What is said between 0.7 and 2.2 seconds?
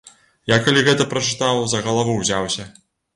гэта прачытаў, за галаву